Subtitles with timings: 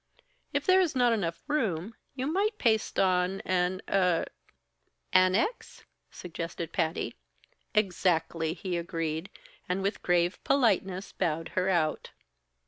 [0.51, 4.25] If there is not enough room, you might paste on an er"
[5.13, 7.13] "Annex?" suggested Patty.
[7.75, 9.29] "Exactly," he agreed
[9.69, 12.09] and with grave politeness bowed her out.